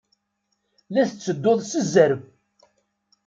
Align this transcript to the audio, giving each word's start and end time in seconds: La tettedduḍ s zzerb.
La 0.93 1.03
tettedduḍ 1.09 1.59
s 1.63 1.71
zzerb. 1.85 2.21